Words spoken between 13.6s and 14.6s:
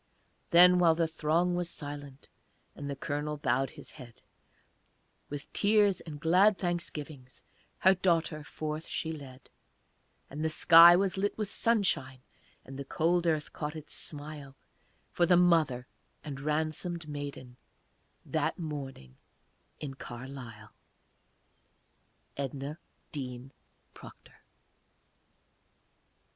its smile